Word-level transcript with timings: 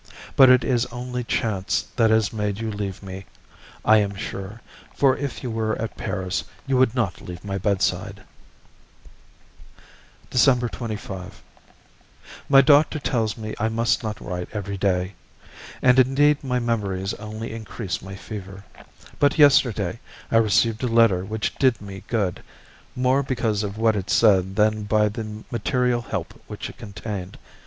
But 0.35 0.49
it 0.49 0.63
is 0.63 0.87
only 0.87 1.23
chance 1.23 1.83
that 1.95 2.09
has 2.09 2.33
made 2.33 2.59
you 2.59 2.71
leave 2.71 3.03
me, 3.03 3.27
I 3.85 3.97
am 3.97 4.15
sure, 4.15 4.59
for 4.95 5.15
if 5.15 5.43
you 5.43 5.51
were 5.51 5.79
at 5.79 5.95
Paris, 5.95 6.43
you 6.65 6.75
would 6.77 6.95
not 6.95 7.21
leave 7.21 7.43
my 7.45 7.59
bedside. 7.59 8.23
December 10.31 10.69
25. 10.69 11.43
My 12.49 12.61
doctor 12.61 12.97
tells 12.97 13.37
me 13.37 13.53
I 13.59 13.69
must 13.69 14.01
not 14.01 14.19
write 14.19 14.49
every 14.53 14.75
day. 14.75 15.13
And 15.83 15.99
indeed 15.99 16.43
my 16.43 16.57
memories 16.57 17.13
only 17.19 17.53
increase 17.53 18.01
my 18.01 18.15
fever, 18.15 18.63
but 19.19 19.37
yesterday 19.37 19.99
I 20.31 20.37
received 20.37 20.81
a 20.81 20.87
letter 20.87 21.23
which 21.23 21.53
did 21.57 21.79
me 21.79 22.03
good, 22.07 22.41
more 22.95 23.21
because 23.21 23.61
of 23.61 23.77
what 23.77 23.95
it 23.95 24.09
said 24.09 24.55
than 24.55 24.81
by 24.85 25.09
the 25.09 25.43
material 25.51 26.01
help 26.01 26.33
which 26.47 26.71
it 26.71 26.79
contained. 26.79 27.37